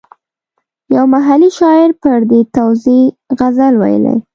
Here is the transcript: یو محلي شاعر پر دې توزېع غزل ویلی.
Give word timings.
یو 0.95 1.05
محلي 1.13 1.49
شاعر 1.59 1.89
پر 2.01 2.19
دې 2.29 2.41
توزېع 2.55 3.03
غزل 3.39 3.73
ویلی. 3.81 4.17